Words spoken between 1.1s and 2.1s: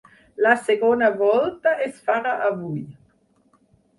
volta es